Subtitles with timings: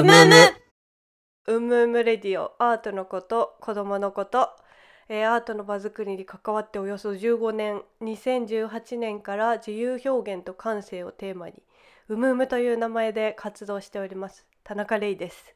[0.00, 0.34] うむうむ。
[1.46, 4.48] うむうむレディオアートのこと子供のこと、
[5.10, 7.82] えーアートの場作りに関わっておよそ15年。
[8.00, 11.62] 2018年から自由表現と感性をテーマに。
[12.08, 14.46] うむうむという名前で活動しております。
[14.64, 15.54] 田中玲です、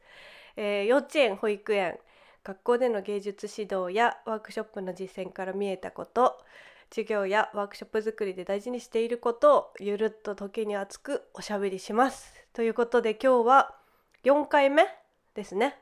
[0.57, 1.97] えー幼稚園保育園。
[2.43, 6.37] 学校での芸術指導やワークショップの実践から見えたこと。
[6.91, 12.45] 授業やワークショップ作りで大事にしていることをゆるっと時に熱くおしゃべりします。
[12.53, 13.75] ということで今日は
[14.25, 14.87] 4回目
[15.35, 15.77] ですね。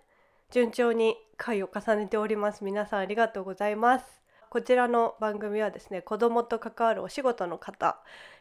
[0.51, 2.65] 順調に回を重ねております。
[2.65, 4.21] 皆さんありがとうございます。
[4.49, 7.97] こちらの番組はですね子どもと関わるお仕事の方、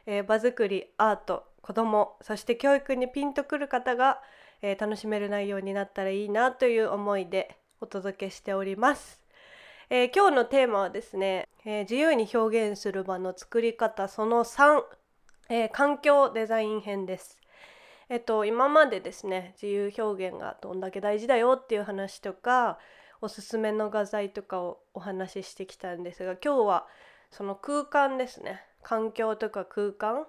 [0.06, 4.18] えー場作りアート子どもそして教育にピンとくる方が、
[4.60, 9.20] えー楽しめる内容になったらいいなという思いでお届けしております、
[9.88, 14.82] えー今日のテーマはですね、えー自由に表現する場の作り方その3、
[15.48, 17.38] えー環境デザイン編です。
[18.12, 22.78] えっと、今までですね自由表現がどんだけ大事だよっていう話とか
[23.22, 26.86] おすすめの画材とかをお話ししてきたんですが今日は
[27.30, 30.26] その空間ですね環境とか空間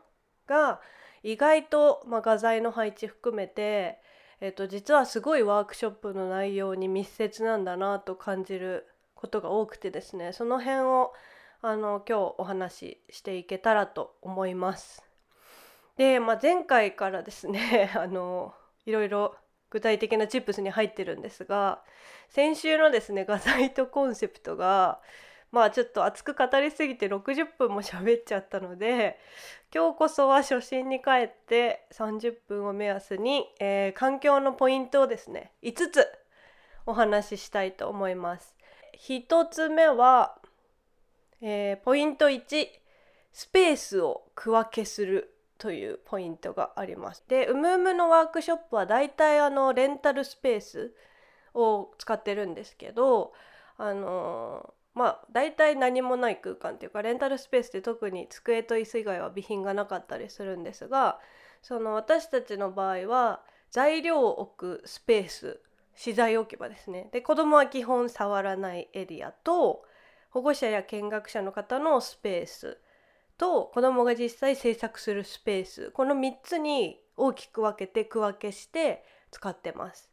[0.47, 0.79] が
[1.23, 3.99] 意外と、まあ、画材の配置含めて、
[4.39, 11.11] えっと、実はすごいワークショップの内容に密接なんだなと感じることが多くてですねその辺を
[11.61, 15.12] あの今日お話ししていけたらと思います。
[15.97, 18.53] で、まあ、前回からですね あの
[18.85, 19.35] いろいろ
[19.69, 21.83] 具体的なチップスに入ってるんですが
[22.29, 25.01] 先週のですね画材とコンセプトが
[25.51, 29.19] まあちょっと熱く語りすぎて60分も喋っちゃったので
[29.73, 36.07] 今日こそは初心に帰って30分を目安に、えー環境のポイントをですね5つ
[36.85, 38.55] お話ししたいと思います。
[38.97, 40.37] 1つ目は、
[41.41, 42.67] えーポイント1
[43.31, 45.32] スペースを区分けする
[45.63, 47.23] というポイントがあります。
[47.29, 50.93] で、うむうむのワークショップはだいたいあのレンタルスペース
[51.53, 53.31] を使ってるんですけど、
[53.77, 61.21] あのまあ大体何もない空間っていうかレンタルスペースって特に机と椅子以外は備品がなかったりするんですが、
[61.61, 63.39] その私たちの場合は
[63.71, 65.61] 材料を置くスペース、
[65.95, 67.07] 資材置き場ですね。
[67.13, 69.85] で、子供は基本触らないエリアと
[70.29, 72.81] 保護者や見学者の方のスペース。
[73.37, 80.09] と子供が実際制作するスペースこの3つに大きく分けて区分けして使ってます。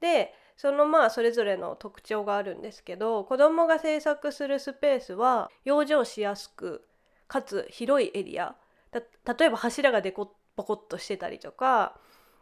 [0.00, 6.84] でそのまあそれぞれの特徴があるんですけど子供が制作するスペースは養生しやすく
[7.26, 8.54] かつ広いエリア
[8.92, 11.96] 例えば柱がデコボコっとしてたりとか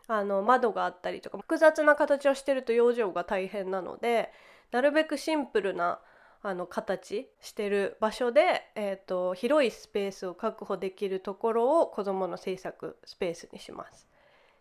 [0.09, 4.31] あの窓があったりとか複雑な形をしてると養生が大変なので
[4.73, 6.01] なるべくシンプルな
[6.43, 14.09] あの形してる場所で、えー、と広いスペースを確保できるところを子どもの制作スペースにします。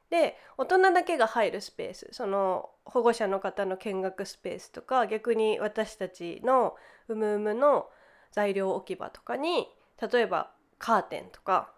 [0.10, 6.76] で大人だけが入るスペースその保護者の方の見学スペースとか逆に私たちの
[7.08, 7.88] うむうむの
[8.32, 9.68] 材料置き場とかに
[10.02, 11.72] 例えばカーテンとか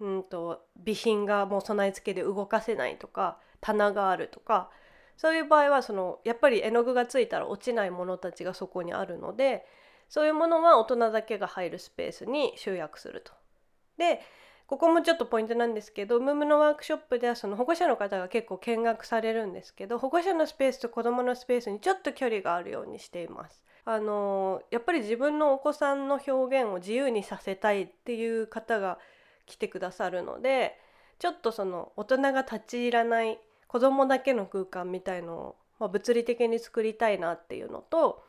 [0.00, 4.70] うんと備品がもう備え付けで動かせないとか棚があるとか
[5.22, 9.64] そういう場合はそのやっぱり絵の具がついたら落ちないものたちがそこにあるので
[10.08, 13.32] そういうものは大人だけが入るスペースに集約すると。
[13.96, 14.20] で
[14.66, 23.62] ここもちょっとポイントなんですけどムームのワークショップではその保護者の方が結構見学されるんですけど保護者のスペースと子どものスペースにちょっと距離があるようにしています。
[23.84, 28.98] あのやっぱり自分のお子さんの表現を自由にさせたいっていう方が
[29.46, 30.76] 来てくださるので
[31.20, 33.38] ちょっとその大人が立ち入らない
[33.72, 38.22] 子供だけの空間みたいのを、まあ、物理的に作りたいなっていうのと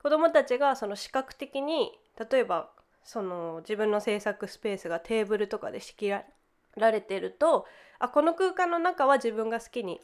[0.00, 1.90] 子供たちがその視覚的に
[2.30, 2.70] 例えば
[3.02, 6.24] その自分の制作スペースがテーブルとかで仕切ら
[6.76, 7.66] られてると
[7.98, 10.00] あこの空間の中は自分が好きに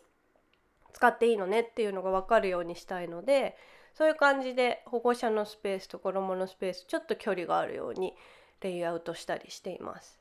[0.93, 3.57] 使っていいのねっていうのが分かるようにしたいので
[3.95, 8.15] そういう感じで保護者のスペースと子供のスペースちょっと距離があるように
[8.61, 10.19] レイアウトしたりしています。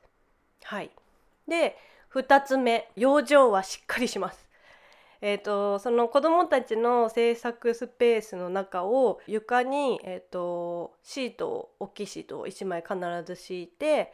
[0.62, 0.90] はい、
[1.48, 1.76] で
[2.14, 4.49] 2つ目養生はしっかりします。
[5.22, 12.96] えー、とその子どもたちの制作スペースの中を床に、えー、とシートを大きいシートを1枚必
[13.26, 14.12] ず敷いて、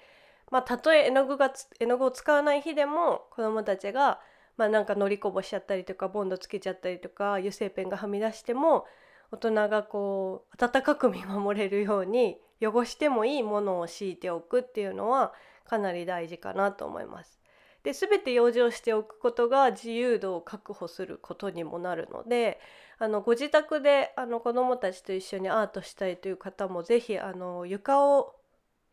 [0.51, 4.21] まあ、たとえ絵の具が絵の具を使わない日でも子どもたちが、
[4.57, 8.85] まあ、なんか乗りこぼしちゃったりとかボンドつけちゃったりとか油性ペンがはみ出しても
[9.31, 15.33] 大人がこう温かく見守れるように汚してもいいものを敷いておくっていうのは
[15.69, 17.41] かなり大事かなと思います。
[17.87, 22.59] で全て養生しておくことが自由度を確保することにもなるので
[22.99, 28.35] あのご自宅であの子どもたちと一緒にアートしたいという方も是非あの床を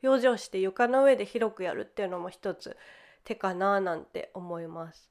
[0.03, 2.77] 養生して床の上で広くやるっていうのも一つ
[3.23, 5.09] 手かななんて思います。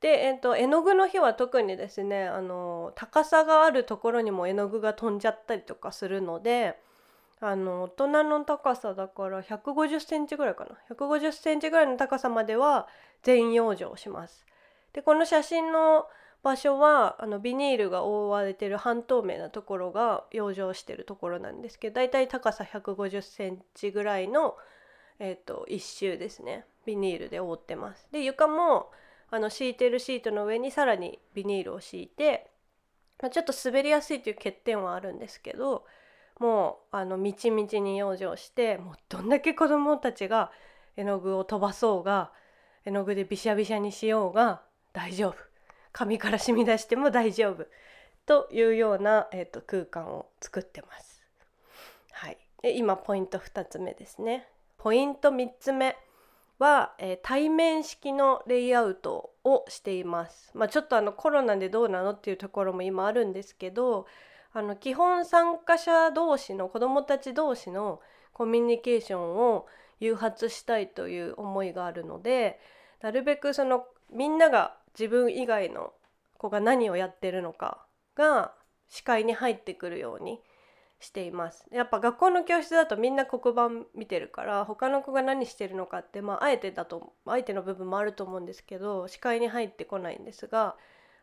[0.00, 6.76] で、えーと、絵の具の日は特にですねあの高さがあるところにも絵の具が飛んじゃったりとかするので
[7.44, 12.86] あの大人の高さだから150センチぐらいかな150センチぐらいの高さまでは
[13.24, 14.46] 全養生します。
[14.92, 16.06] でこの写真の
[16.44, 24.56] 場所はあのビニールが覆われてる半透明なところが養生してるところなんですけどだいたい高さ150センチぐらいの、
[25.18, 28.06] えーと、一周ですねビニールで覆ってます。
[28.12, 28.92] で床も
[29.32, 32.50] あの敷いてるシートの上にさらにビニールを敷いて、
[33.20, 35.86] まあ、ちょっと滑りやすいという欠点はあるんですけど
[36.38, 40.50] もうあのみちみちに養生してもうどんだけ子どもたちが
[40.96, 42.32] 絵の具を飛ばそうが
[42.84, 44.62] 絵の具でびしゃびしゃにしようが
[44.92, 45.36] 大丈夫
[45.92, 47.66] 紙から染み出しても大丈夫
[48.26, 51.22] というような、えーと、空間を作ってます。
[52.12, 54.48] はい、で今ポイント2つ目ですね。
[54.78, 55.96] ポイント3つ目
[56.58, 60.50] は、えー、対面式のレイアウトをしています。
[60.54, 64.06] まあ、ちょっとあのコロナでどうなのっていうところも今あるんですけど
[64.54, 68.00] あの基本参加者同士の子どもたち同士の
[68.32, 69.66] コミュニケーションを
[70.00, 72.58] 誘発したいという思いがあるので
[73.00, 75.92] なるべくそのみんなが自分以外の
[76.38, 78.52] 子が何をやってるのかが
[78.88, 80.40] 視界に入ってくるように
[81.00, 81.66] しています。
[81.72, 90.76] やっぱ学校の教室だとみんな黒板見てるから他の子が何してるのかってまああえてだとあえての部分もあると思うんですけど視界に入ってこないんですが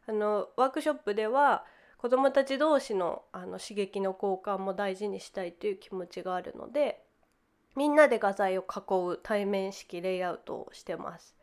[0.07, 1.63] あのワークショップでは
[1.99, 7.03] 子どもたち同士のあの刺激の交換も大事にしたいという気持ちがあるので
[7.75, 11.35] みんなで画材を囲う対面式レイアウトをしてます。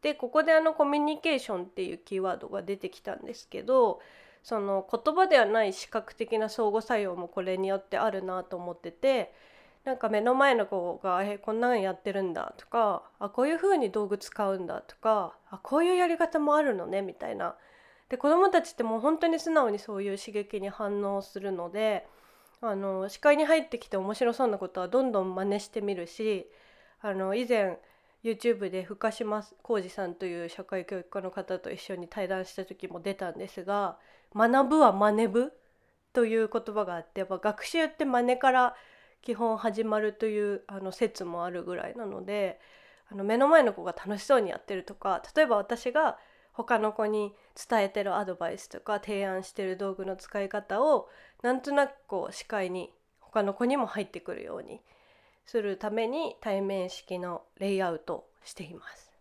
[0.00, 4.00] でここであのコミュニケーションっていうキーワードが出てきたんですけど
[4.42, 9.34] その言葉ではない視覚的な相互作用もこれによってあるなと思ってて
[9.84, 17.56] なんか目の前の子が「えこんなんやってるんだ」とか「あこういう風に道具使うんだ」とか「あこういうやり方もあるのね」みたいな
[18.08, 22.06] で子どもたちってもう本当に素直にそういう刺激に反応するので
[22.60, 26.46] あの視界に入ってきて面白そうなことはどんどん真似してみるし
[27.00, 27.78] あの以前
[28.24, 33.98] YouTube で深島浩二さんという社会教育科の方と一緒に対談した時も出たんですが
[34.34, 35.52] 「学ぶは真似ぶ」
[36.12, 38.74] という言葉があってやっぱ学習って真似から
[39.22, 42.60] 基本始まるというあの説もあるぐらいなので
[43.10, 46.18] あの目の前の子が楽しそうにやってるとか例えば私が
[46.58, 47.32] 他の子に
[47.70, 51.08] 伝えてるアドバイスとか提案してる道具の使い方を
[51.40, 52.90] なんとなくこう視界に
[53.20, 54.80] 他の子にも入ってくるように
[55.46, 59.12] するために対面式のレイアウトをしています。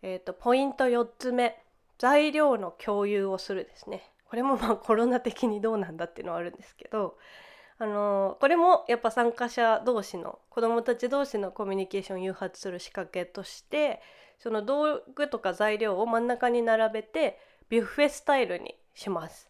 [0.00, 1.62] えーと、ポイント4つ目
[1.98, 4.10] 材料の共有をするですね。
[4.24, 7.18] これもまあコロナ的にどうなんだっていうのはあるんですけど
[7.78, 14.00] あのこれもやっぱ参加者同士の子どもたち同士のコミュニケーションを誘発する仕掛けとして
[14.40, 17.38] その道具とか材料を真ん中に並べて
[17.68, 19.48] ビュッフェスタイルにします。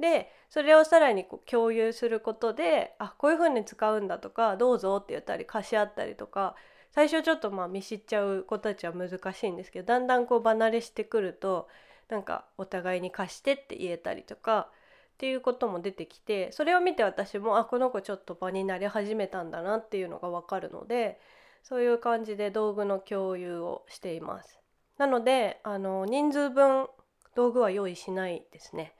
[0.00, 6.56] でそれをさらにこう共有することであこういう風に使うんだとかどうぞって言ったり貸し合ったりとか
[6.90, 11.68] 最初ちょっとまあ見知っちゃう子たちは難しいんですけどだんだんこう離れしてくると
[12.08, 14.68] なんかお互いに貸してって言えたりとか
[15.14, 21.18] っていうことも出てきてそれを見て私もあこの子ちょっと場になり始めたんだなっていうのが分かるので
[21.62, 24.60] そういう感じで道具の共有をしています。
[24.98, 26.86] なのであの人数分
[27.34, 28.94] 道具は用意しないですね。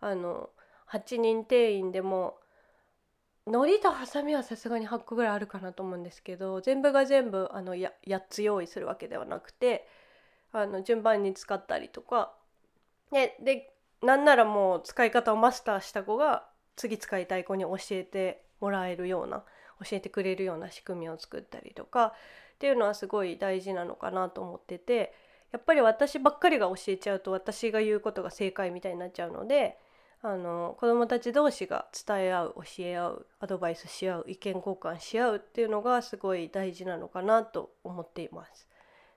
[0.00, 0.50] あの
[0.90, 2.38] 8人定員でも
[3.46, 9.88] 海苔とハサミはさすがに8個ぐらいあるかなと思うんですけど全部が全部あのや8つ用意するわけではなくて
[10.52, 12.34] あの順番に使ったりとか
[13.10, 13.72] でで
[14.02, 16.46] なんならもう使い方をマスターした子が
[16.76, 19.44] 次使いたい子に教えてもらえるような
[19.84, 22.12] 教えてくれるような仕組みを作ったりとかっ
[22.58, 25.14] ていうのはすごい大事なのかなと思ってて
[25.52, 29.78] やっぱり私ばっかりが教えちゃうと私が言うことが正解みたいになっちゃうので
[30.20, 38.66] あの子どもたち同士が伝え合う教え合うアドバイスし合う意見交換し合うっていうのがすごい大事なのかなと思っています。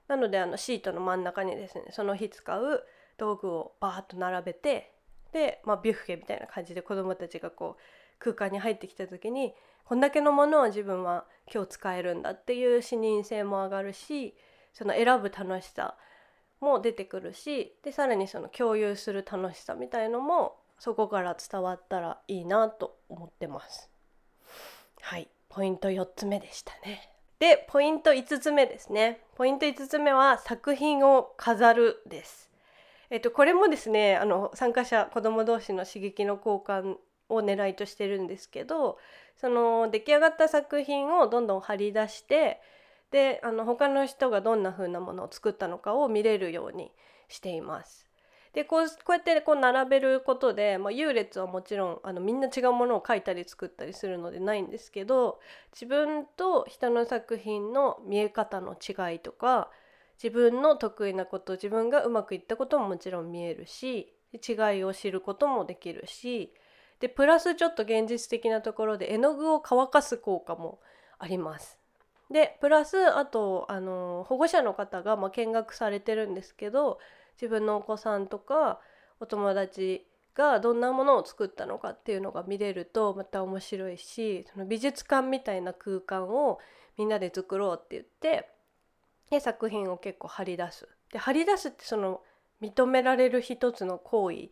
[0.06, 2.84] なのであのシートの真ん中にですねその日使う
[3.18, 4.92] 道具をバーッと並べて
[5.32, 7.82] で、まあ、ビュッフェみたいな感じで子どもたちがこう
[8.18, 9.54] 空間に入ってきた時に
[9.92, 14.34] こんだけのものを自分は今日使えるんだっていう視認性も上がるし
[14.72, 15.98] その選ぶ楽しさ
[16.60, 23.90] も出てくるしでさらにその共有する楽しさみたいのもそこから伝わったらいいなと思ってます。
[25.02, 27.10] はいポイント4つ目でしたね。
[27.38, 29.20] でポイント5つ目ですね。
[29.34, 32.50] ポイント5つ目は作品を飾るです。
[33.10, 36.96] えっと、これもですねあの参加者子ども同士の刺激の交換
[37.28, 38.98] を狙いとしてるんですけど
[39.36, 42.60] その出来上がった作品をどんどん貼り出して
[43.10, 46.90] であの他の人がどんな風なものを作ったのかを見れるように
[47.28, 48.12] しています。
[48.52, 55.40] でこうこうやってこう並べることで、まあ、優劣はもちろんあのみんな違うものを書いたり作ったりするのでないんですけど
[55.72, 59.70] 自分と人の作品の見え方の違いとか
[60.22, 66.52] 自分の得意なこと自分がうまくいったことももちろん見えるし違いを知ることもできるし
[67.02, 70.78] でプラスちょっと現実的なところで絵の具を乾かす効果も
[71.18, 71.76] あります。
[72.30, 77.00] でプラスあとあの保護者の方が、まあ、見学されてるんですけど
[77.34, 78.78] 自分のお子さんとか
[79.18, 80.06] お友達
[80.36, 86.60] がどんなものを作ったのかっていうのが見れるとまた面白いしその美術館みたいな空間を
[86.96, 88.48] みんなで作ろうって言って
[89.28, 90.88] で作品を結構貼り出す。
[91.10, 92.22] で貼り出すってその
[92.62, 94.50] 認められる一つの行為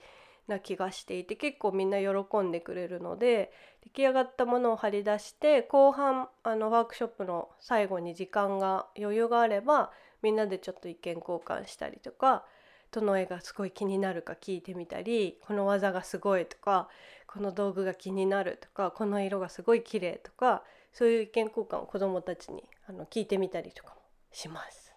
[0.51, 3.51] な気がしていて結構みんな喜んでくれるので
[3.85, 9.91] 出来上がったものを貼り出して後半あのワークショップの最後に時間が余裕があれば
[10.23, 12.45] みんなでちょっと意見交換したりとか
[12.91, 16.89] どの絵がすごい気になるか聞いてみたりこの技がすごいとか
[17.27, 24.01] この道具が気になるとかこの色がすごい綺麗とかそういう意見交換を子どもたちにあの聞いてみたりとかも
[24.33, 24.90] します。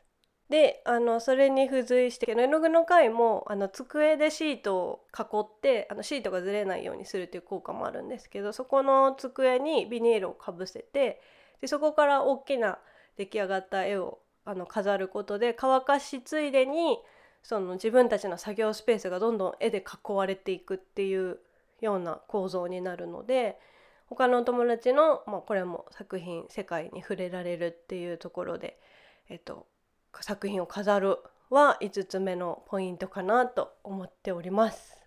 [0.53, 11.19] であのそれに付随して絵の具の回もあの机でシートを囲ってあのシートがずれないようにするという効果もあるんですけどそこの机にビニールをかぶせて
[11.59, 12.77] でそこから大きな
[13.17, 16.99] 出来上がった絵をあの飾ることで乾かしついでに
[17.41, 21.39] その自分たちの作業スペースがどんどん絵で囲われていくっていう
[21.81, 23.57] ような構造になるので
[24.05, 28.77] 他のお友達の、まあ、これも作品世界に触れられるっていうところで、
[29.29, 29.65] えっと、
[30.21, 31.17] 作品を飾る
[31.49, 34.97] は5つ目のポイントかなと思っております。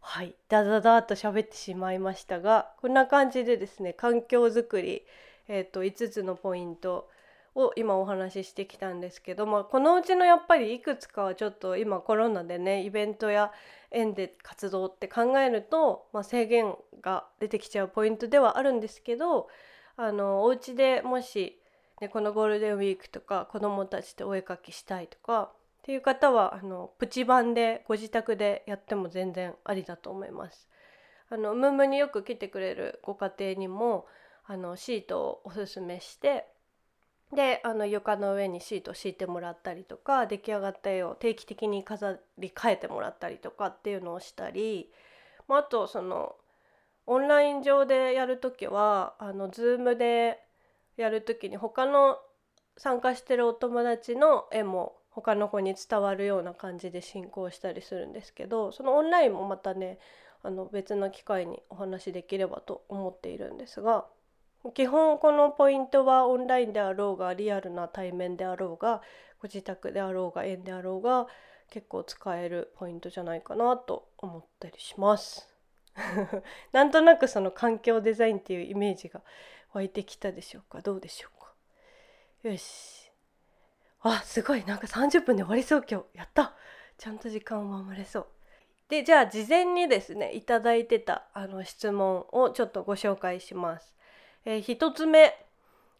[0.00, 5.04] はい、ダダダと喋ってしまいましたがこんな感じでですね環境づくり、
[5.48, 7.08] えーと、5つのポイント
[7.56, 13.50] を今お話ししてきたんですけど、まあ、このうちのやっぱりいくつかはちょっと今コロナでねイベントや
[13.90, 19.48] 園で活動って考えると、まあ、制限が出てきちゃうポイントではあるんですけど
[19.96, 21.58] あのお家でもし
[22.00, 30.68] でこのゴールデンウィークとか子どもたちとお絵かきしたいとかっていう方はあのプチ版でご自宅でやっても全然ありだと思います。
[31.30, 34.06] あのムームによく来てくれるご家庭にも
[34.44, 36.46] あのシートをおすすめして
[37.32, 44.92] であの床の上にシートを敷いてもらったりとか出来上がった絵を定期的に飾り替えてもらったりとかっていうのをしたり、
[45.48, 46.36] まあ、あとその
[47.06, 50.40] オンライン上でやる時はあの Zoom で
[50.96, 52.18] やる時に他の
[52.76, 59.98] 参加してるお友達の絵も他の子に伝わるような感じで進行したりするんですけどそのオンラインもまたね
[60.42, 64.04] あの別の機会にお話しできればと思っているんですが
[64.74, 69.00] 基本このポイントはオンラインであろうがリアルな対面であろうが
[69.40, 71.26] ご自宅であろうが園であろうが
[71.70, 75.48] 結構使えるポイントじゃないかなと思ったりします。
[76.72, 79.22] なんとなくその環境デザインっていうイメージが
[79.72, 80.80] 湧いてきたでしょうか？
[80.80, 81.52] どうでしょうか？
[82.48, 83.10] よし。
[84.00, 84.64] あすごい。
[84.64, 85.84] なんか30分で終わりそう。
[85.88, 86.18] 今日。
[86.18, 86.54] やった。
[86.98, 88.26] ちゃんと時間を守れそう。
[88.88, 93.94] でじゃあ事前にですねいただいてたあの質問をちょっとご紹介します、
[94.44, 95.34] えー、1つ目。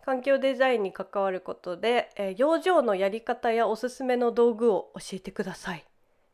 [0.04, 5.84] 環境デザインに関わることで、えー、養生のやり方やおすすめの道具を教えてください。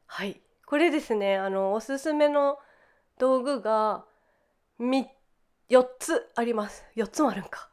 [0.04, 0.42] はい。
[0.66, 2.58] これですねあのおすすめの
[3.18, 4.04] 道具が
[4.78, 5.06] 3
[5.73, 6.85] 4つあります。
[6.97, 7.71] 4つもあるんか。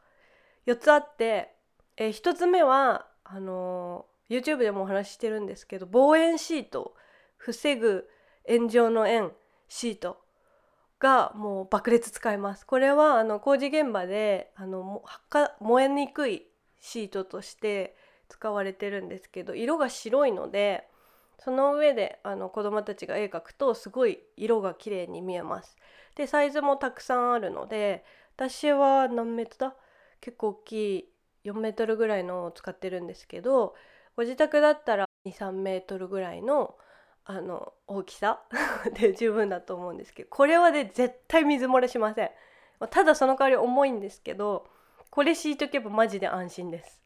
[0.68, 1.54] 4つあって、
[1.98, 6.96] えー、1つ目はあのー、YouTube でもお話ししてるんですけど防炎シート
[7.36, 8.08] 防ぐ
[8.48, 9.32] 炎上の炎
[9.68, 10.22] シート
[11.00, 12.66] がもう爆裂使えます。
[12.66, 15.04] これはあの工事現場であの
[15.60, 16.48] 燃えにくい
[16.80, 17.98] シートとして
[18.30, 20.88] 使われてるんですけど色が白いので
[21.40, 25.76] その上であの子どもたちが絵描くとすごい色が綺麗に見えます。
[26.16, 28.04] でサイズもたくさんあるので
[28.36, 29.76] 私は何メートルだ？
[30.22, 31.10] 結構大きい
[31.46, 33.74] 4メートルぐらいのを使ってるんですけど
[34.18, 36.76] ご自宅だったら23メートルぐらいの
[37.24, 38.42] あの大きさ？
[38.94, 42.32] で十分だと思うんですけどこれはね絶対水漏れしません。
[42.90, 44.68] ただその代わり重いんですけど
[45.10, 47.00] これ敷いとけばマジで安心です。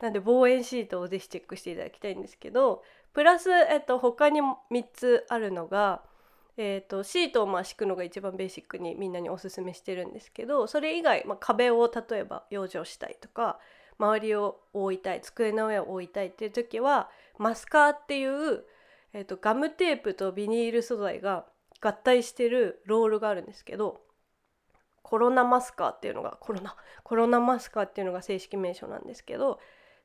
[0.00, 2.84] なんで防炎シートをぜひチェックしていただきたいんですけど
[3.18, 6.02] プラス、えっと、他に3つあるのが、
[6.56, 13.58] えっと、シートをまあ敷くのが一番ベーシックにみんなにおすすめしてるんですけどそれ以外、まあ、壁を例えば養生したいとか
[13.98, 18.62] 周りを覆いたい机の上を覆いたいっていう時はマスカーっていう、
[19.12, 21.44] えっと、ガムテープとビニール素材が
[21.80, 24.00] 合体してるロールがあるんですけど
[25.02, 29.58] コロナマスカーっていうのがコロナコロナマスカーっていうのが正式名称なんですけど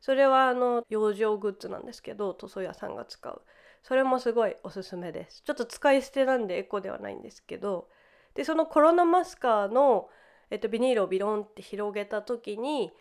[0.04, 3.42] それはあの養生グッズなんですけど塗装屋さんが使う。
[3.84, 5.42] それもすごいおすすめです。
[5.44, 7.88] ちょっと使い捨てなんでエコではないんですけど
[8.34, 10.10] でそのコロナマスカーの、
[10.50, 12.92] えっと、ビニールをビロンって広げた時に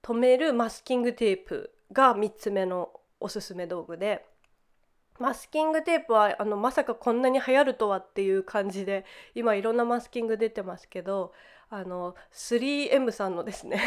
[0.00, 4.24] 留めるマスキングテープが3つ目のおすすめ道具で
[5.18, 11.34] マスキングテープはあのまさかこんなに流行るとはっていう感じで今いろんなマスキング出てますけど
[11.68, 13.82] あの 3M さんのですね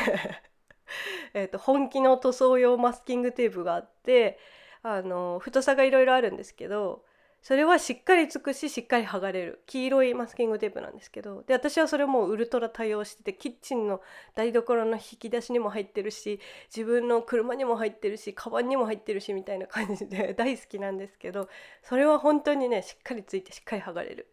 [1.34, 4.40] えと本気の塗装用マスキングテープがあって
[4.84, 7.04] あの太さがいろいろあるんですけど
[7.42, 9.64] それはしっかりつくししっかり剥がれる。
[9.66, 14.02] 黄色いマスキングテープなんですけどで私はそれもウルトラ対応しててキッチンの
[14.36, 16.40] 台所の引き出しにも入ってるし
[16.76, 21.50] 自分の車にも入ってるしカバンにも入ってるしみたいな感じで大好きなんですけど
[21.82, 24.31] それは本当にねしっかりついてしっかり剥がれる。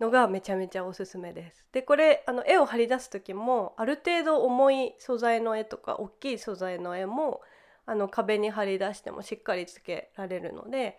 [0.00, 1.64] のがめちゃめちゃおすすめです。
[1.72, 7.42] でこれあの絵を貼り出す時もある程度重い素材の絵とか大きい素材の絵も
[7.86, 10.98] あの壁に貼り出してもしっかりつけられるので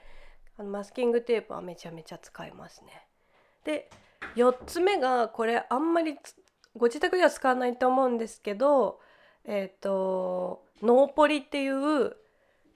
[0.57, 3.07] あのマスキングテープはめちゃめちゃ使いますね。
[3.63, 3.89] で
[4.35, 6.17] 4つ目がこれあんまり
[6.77, 8.99] ご自宅では使わないと思うんですけど
[9.43, 12.15] えっ、ー、とノーポリっていう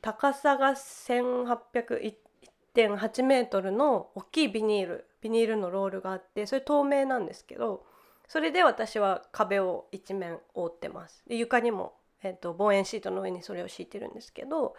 [0.02, 2.02] 高さが1800
[2.88, 7.86] 1.8メートルの大きいビニールビニールのロールがあってそれ透明なんですけど
[8.28, 11.24] それで私は壁を一面覆ってます。
[11.28, 14.76] で床にも、えーと防煙シートの上にそれを敷いてるんですけど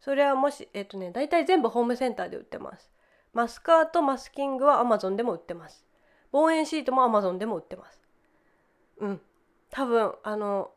[0.00, 2.90] それはもしえっ、とね大体全部ホームセンターで売ってます。
[3.32, 5.84] マスカーとマスキングは Amazon でも売ってます。
[6.30, 8.00] 防煙シートも Amazon でも売ってます。
[8.98, 9.20] うん。
[9.70, 10.70] 多分あの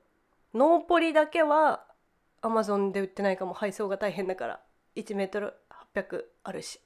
[0.53, 1.85] ノーポリだけは
[2.41, 3.53] Amazon で売ってないかも。
[3.53, 4.61] 配送が大変だから。
[4.95, 5.53] 1メートル
[5.93, 6.79] 800あるし。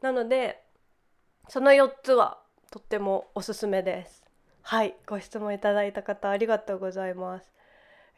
[0.00, 0.62] なので
[1.48, 2.38] その4つは
[2.72, 4.24] とってもおすすめです。
[4.62, 7.52] はいご質問いただいた方ありがとうございます、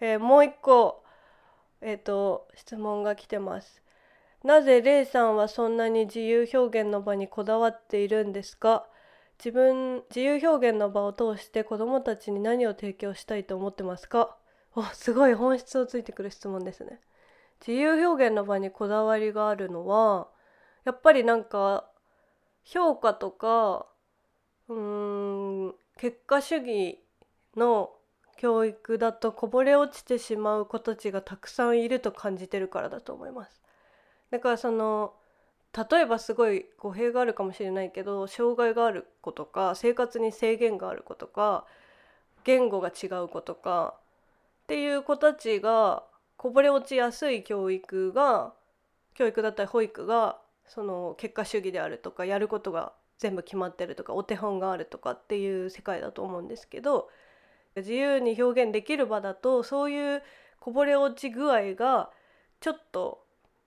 [0.00, 1.04] えー、もう一個
[1.82, 3.82] えっ、ー、と質問が来てます。
[4.42, 8.86] なぜレイさんはそんなに自由表現の場にこだわっているんですか？
[9.38, 14.36] 自分自由表現の場を通して子どもたちに何を提供したいと思ってますか？
[14.74, 17.00] おすごい本質をついてくる質問ですね。
[17.60, 20.28] 自由表現の場にこだわりがあるのは
[20.84, 21.84] やっぱりなんか
[22.64, 23.86] 評価とか
[24.68, 27.00] うーん結果主義
[27.56, 27.90] の
[28.36, 33.60] 教育だとこぼれ落ちてしまう子たちがたくさんいると感じてるからだと思います。
[34.30, 35.14] だからその
[35.90, 41.66] 例えばすごい語弊があるかもしれないけど障害がある子とか生活に制限がある子とか
[42.44, 43.94] 言語が違う子とか
[44.62, 46.04] っていう子たちが
[46.36, 48.54] こぼれ落ちやすい教育が
[49.14, 50.38] 教育だったり保育が
[50.68, 57.08] その結果主義であるとかやることが全部決まってるとかお手本があるとかっていう世界だと思うんですけど
[57.76, 60.22] 自由に表現できる場だとそういう
[60.60, 62.10] こぼれ落ち具合が
[62.60, 63.24] ちょっと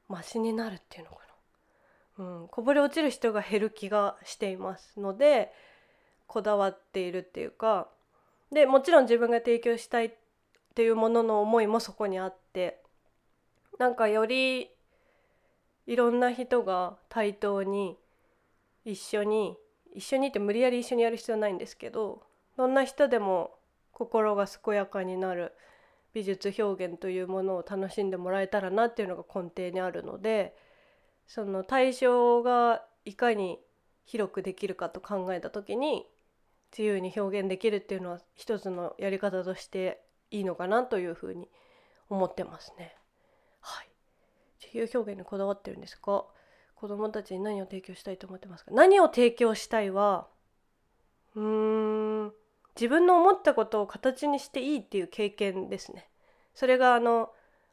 [0.07, 1.17] マシになるっていうのか
[2.17, 5.51] な、うん、こぼれ落ちる人が減る気がしていますので
[6.27, 7.87] こだわっているっていうか
[8.51, 10.11] でもちろん自分が提供したいっ
[10.75, 12.79] ていうものの思いもそこにあって
[13.79, 14.69] なんかより
[15.87, 17.97] いろんな人が対等に
[18.85, 19.57] 一緒に
[19.93, 22.23] 一緒にって無理やり一緒にやる必要ないんですけど
[22.57, 23.51] どんな人でも
[23.91, 25.53] 心が健やかになる
[26.13, 30.55] 美術表現というものを楽しんでもらえたらなっていうのが根底にあるので
[31.27, 33.59] その対象がいかに
[34.05, 36.05] 広くできるかと考えた時に
[36.71, 41.49] 自由に表現できるっていうのは一つのやり方としていいのかなというふうに
[42.09, 42.95] 思ってますね。
[44.63, 46.25] 自由表現にこだわってるんですか？
[46.75, 48.71] 子どもたちに何を提供したいと思ってますか？
[48.71, 50.27] 何を提供したいは
[51.35, 52.31] うーん
[52.75, 56.09] 自分の思ったことを形にしていいっていう経験ですね。
[56.53, 57.29] それがあの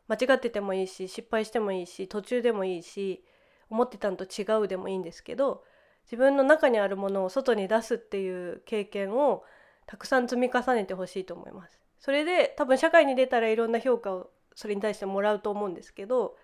[0.09, 3.25] 間違っててもいいし失敗してもいいし途中でもいいし
[3.71, 5.63] 思ってたのと違うでもいいんですけど
[6.07, 9.45] 自分の中にあるものを外に出すっていう経験を
[9.87, 11.79] たくさん積み重ねてほしいと思います。
[11.99, 16.37] それで多分社会に出たらいろんな評価をそれに対してもらうと思うんですけど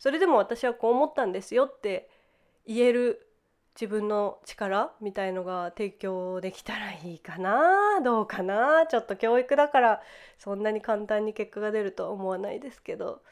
[0.00, 2.10] それでも私はこう思ったんですよって
[2.66, 3.28] 言える
[3.74, 10.02] 自分の力みたいのが提供できたらいいかなどうかなちょっと教育だから
[10.38, 13.22] そんなに簡単に結果が出るとは思わないですけど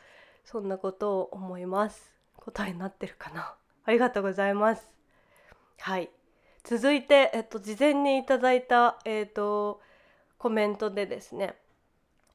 [0.44, 2.10] そんなことを思います。
[2.36, 3.54] 答えになってるかな。
[3.84, 4.88] ありがとうございます。
[5.78, 6.08] はい。
[6.64, 9.82] 続いて、えっと、事前にいただいた、えっと、
[10.38, 11.54] コメントでですね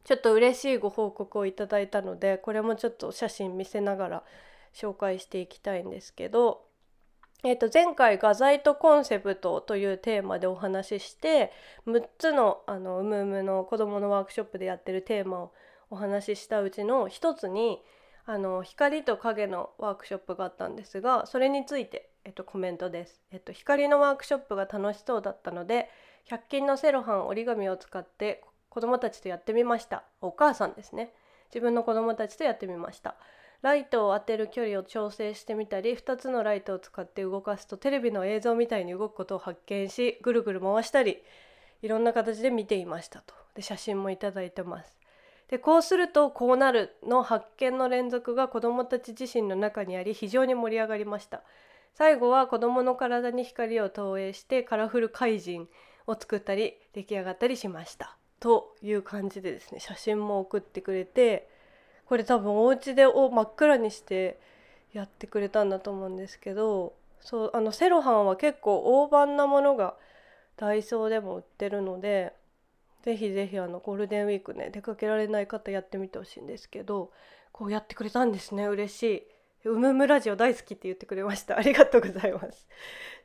[0.03, 4.23] ちょっと嬉しいご報告をいただいたのでこれもちょっと写真見せながら
[4.73, 6.65] 紹介していきたいんですけど
[7.45, 11.51] えー、と前回画材とコンセプトというテーマでお話しして
[11.85, 15.53] 6つのあのうむうむの子どものワークショップでやってるテーマを
[15.89, 17.81] お話ししたうちの一つに
[18.25, 25.89] あの光と影のワークショップがあったんですがそれについて、えっと、コメントです、えっと、光のワークショップが楽しそうだったので
[26.29, 28.41] 100均のセロハン折り紙を使って
[28.73, 30.03] 子どもたちとやってみました。
[30.19, 31.13] お母さんですね。
[31.53, 33.13] 自分の子どもたちとやってみました。
[33.61, 41.21] ライトを当てる距離を調整してみたり2つのライトを使って動かすとテレビの映像みたいに動くことを発見しぐるぐる回したり
[41.83, 43.35] いろんな形で見ていましたと。
[43.53, 44.97] で写真もいただいてます。
[45.49, 51.43] でこうするとこうなるの発見の連続が子どもたち自身の中にあり非常に盛り上がりました。
[51.93, 55.69] 最後は子どもの体に光を投影してカラフル怪人
[56.07, 58.17] を作ったり出来上がったりしました。
[58.43, 61.47] という感じでですね写真も送ってくれて
[62.07, 64.37] これ多分お家でを真っ暗にして
[64.91, 69.95] やってくれたんだと思うんですけどそうあのセロハンは結構大判なものが
[70.57, 72.33] ダイソーでも売ってるので
[73.05, 77.11] ぜひぜひあのゴールデンウィークね出かけられない方やってみてほしいんですけど
[77.53, 79.23] こうやってくれたんですね嬉しい。
[79.65, 81.55] うむむラジオ大好きって言ってくれました。
[81.57, 82.67] ありがとうございます。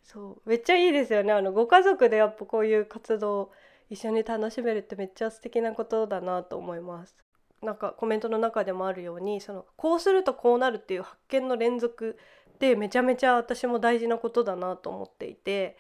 [0.05, 1.33] そうめっちゃいいですよね。
[1.33, 3.51] あのご家族でやっぱこういう活動
[3.91, 7.17] 一緒に楽しめるってめっちゃ素敵なことだなと思います。
[7.63, 12.17] なんかコメントの中でもあるようにそのこうするとこうなるっていう発見の連続
[12.61, 15.77] でめちゃめちゃ私も大事なことだなと思っていて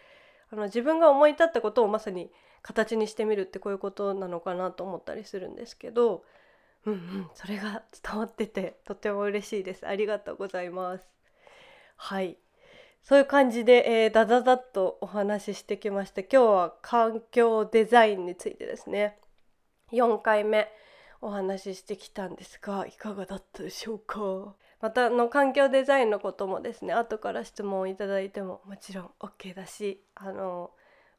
[0.51, 6.25] あの自分が思い立ったことをまさに形にしてみるってこういうことなのかなと思ったりするんですけど
[6.85, 9.87] うんうんそれが伝わっててとても嬉しいです。
[9.87, 11.09] ありがとうございます。
[11.97, 12.38] はい。
[13.02, 19.18] そういう感じで、えー、ダダダッとお話ししてきました今日は環境デザインについてですね。
[19.92, 20.68] 4回目
[21.20, 24.54] お話ししてきたんですがいかがだったでしょうか？
[24.80, 30.70] またの環境デザインのこともですね後から質問をいただいてももちろん OK だしあの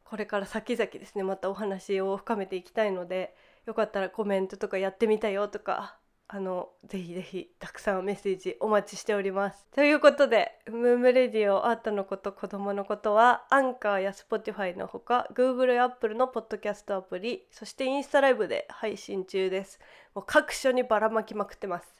[0.05, 5.98] これから先々ですねまたお話を深めていきたいのでよかったらコメントとかやってみたよとか
[6.31, 9.65] あのぜひぜひたくさんメッセージお待ちしております。
[9.73, 19.79] ということで「ムームレディオアートのこと子供のこと」はアンカーや Spotify のほか Google や Apple のポッドキャストアプリそしてインスタライブで配信中です。
[20.13, 21.91] もう各所にばらまきまくってます。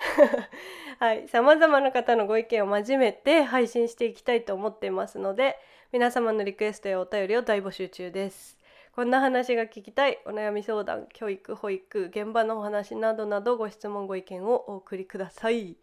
[1.00, 5.58] はい、さまざまな方のご意見を交めて配信していきたいと思っていますので
[5.92, 8.57] 皆様のリクエストやお便りを大募集中です。
[8.98, 10.18] こんな話が聞きたい。
[10.26, 15.76] お悩み相談教育保育現場のお話などなどご質問ご意見をお送りください。